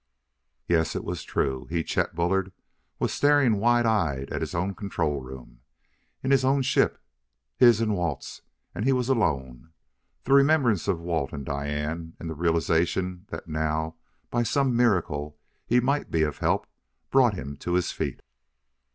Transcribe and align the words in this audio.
Yes, 0.67 0.95
it 0.95 1.03
was 1.03 1.21
true! 1.21 1.67
He, 1.69 1.83
Chet 1.83 2.15
Bullard, 2.15 2.51
was 2.97 3.13
staring 3.13 3.57
wide 3.59 3.85
eyed 3.85 4.31
at 4.31 4.41
his 4.41 4.55
own 4.55 4.73
control 4.73 5.21
room, 5.21 5.59
in 6.23 6.31
his 6.31 6.43
own 6.43 6.63
ship 6.63 6.99
his 7.55 7.81
and 7.81 7.93
Walt's 7.93 8.41
and 8.73 8.83
he 8.83 8.93
was 8.93 9.09
alone! 9.09 9.73
The 10.23 10.33
remembrance 10.33 10.87
of 10.87 10.99
Walt 11.01 11.33
and 11.33 11.45
Diane, 11.45 12.15
and 12.19 12.27
the 12.27 12.33
realization 12.35 13.27
that 13.29 13.47
now, 13.47 13.95
by 14.31 14.41
some 14.41 14.75
miracle, 14.75 15.37
he 15.67 15.79
might 15.79 16.09
be 16.09 16.23
of 16.23 16.39
help, 16.39 16.65
brought 17.11 17.35
him 17.35 17.55
to 17.57 17.73
his 17.73 17.91
feet. 17.91 18.23